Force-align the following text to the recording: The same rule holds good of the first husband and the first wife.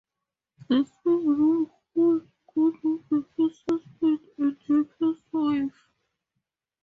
The 0.67 0.83
same 1.03 1.27
rule 1.27 1.69
holds 1.93 2.25
good 2.55 2.73
of 2.83 3.03
the 3.11 3.23
first 3.37 3.63
husband 3.69 4.19
and 4.39 4.57
the 4.67 4.87
first 4.97 5.21
wife. 5.31 5.89